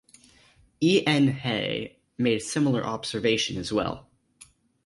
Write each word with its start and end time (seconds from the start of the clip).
E. 0.81 1.05
N. 1.05 1.27
Hay 1.27 1.99
made 2.17 2.37
a 2.37 2.39
similar 2.43 2.83
observation 2.83 3.57
as 3.57 3.71
well. 3.71 4.09